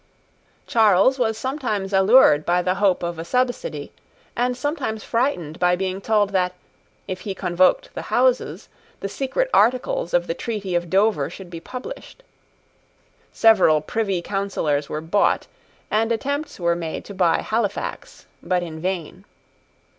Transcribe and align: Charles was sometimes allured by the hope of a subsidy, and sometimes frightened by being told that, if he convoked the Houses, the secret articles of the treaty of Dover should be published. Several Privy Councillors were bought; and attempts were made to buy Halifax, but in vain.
Charles 0.65 1.19
was 1.19 1.37
sometimes 1.37 1.93
allured 1.93 2.43
by 2.43 2.63
the 2.63 2.73
hope 2.81 3.03
of 3.03 3.19
a 3.19 3.23
subsidy, 3.23 3.91
and 4.35 4.57
sometimes 4.57 5.03
frightened 5.03 5.59
by 5.59 5.75
being 5.75 6.01
told 6.01 6.31
that, 6.31 6.55
if 7.07 7.21
he 7.21 7.35
convoked 7.35 7.93
the 7.93 8.01
Houses, 8.09 8.67
the 9.01 9.07
secret 9.07 9.47
articles 9.53 10.15
of 10.15 10.25
the 10.25 10.33
treaty 10.33 10.73
of 10.73 10.89
Dover 10.89 11.29
should 11.29 11.51
be 11.51 11.59
published. 11.59 12.23
Several 13.31 13.79
Privy 13.79 14.23
Councillors 14.23 14.89
were 14.89 15.01
bought; 15.01 15.45
and 15.91 16.11
attempts 16.11 16.59
were 16.59 16.75
made 16.75 17.05
to 17.05 17.13
buy 17.13 17.41
Halifax, 17.43 18.25
but 18.41 18.63
in 18.63 18.79
vain. 18.81 19.23